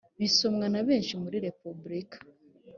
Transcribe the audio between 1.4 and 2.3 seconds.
repubulika